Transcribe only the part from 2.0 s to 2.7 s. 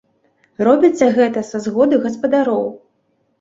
гаспадароў.